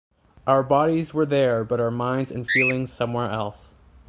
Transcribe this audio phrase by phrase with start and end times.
[0.47, 3.75] Our bodies were there, but our minds and feelings somewhere else.